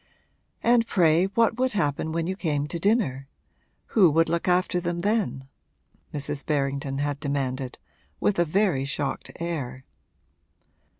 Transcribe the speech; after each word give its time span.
'And 0.63 0.87
pray 0.87 1.25
what 1.27 1.59
would 1.59 1.73
happen 1.73 2.11
when 2.11 2.25
you 2.25 2.35
came 2.35 2.65
to 2.65 2.79
dinner? 2.79 3.27
Who 3.89 4.09
would 4.09 4.29
look 4.29 4.47
after 4.47 4.79
them 4.79 5.01
then?' 5.01 5.47
Mrs. 6.11 6.43
Berrington 6.43 6.97
had 6.97 7.19
demanded, 7.19 7.77
with 8.19 8.39
a 8.39 8.43
very 8.45 8.83
shocked 8.83 9.29
air. 9.39 9.85